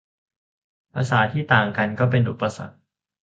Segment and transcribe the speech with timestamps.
[0.93, 2.75] ภาษาที่ต่างกันก็เป็นอุปสรรค